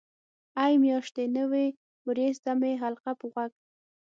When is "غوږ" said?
3.33-3.51